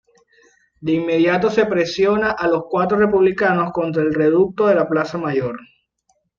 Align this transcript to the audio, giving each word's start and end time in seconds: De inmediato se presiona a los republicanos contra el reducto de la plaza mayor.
De 0.79 0.93
inmediato 0.93 1.51
se 1.51 1.67
presiona 1.67 2.31
a 2.31 2.47
los 2.47 2.63
republicanos 2.89 3.71
contra 3.71 4.01
el 4.01 4.15
reducto 4.15 4.65
de 4.65 4.73
la 4.73 4.89
plaza 4.89 5.19
mayor. 5.19 5.59